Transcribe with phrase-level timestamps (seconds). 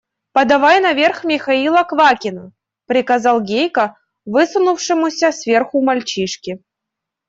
[0.35, 2.45] Подавай наверх Михаила Квакина!–
[2.89, 3.85] приказал Гейка
[4.33, 6.59] высунувшемуся сверху мальчишке.